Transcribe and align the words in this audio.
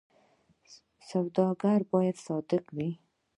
سوداګر 1.09 1.79
باید 1.91 2.17
صادق 2.27 2.63
وي 2.75 2.89